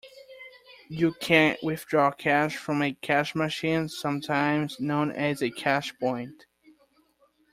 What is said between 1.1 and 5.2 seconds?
can withdraw cash from a cash machine, sometimes known